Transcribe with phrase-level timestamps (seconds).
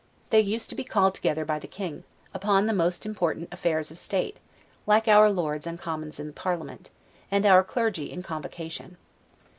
[0.31, 3.99] They used to be called together by the King, upon the most important affairs of
[3.99, 4.37] state,
[4.87, 6.89] like our Lords and Commons in parliament,
[7.29, 8.97] and our Clergy in convocation.